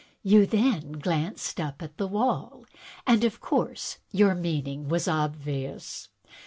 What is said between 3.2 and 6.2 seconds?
of course your meaning was obvious.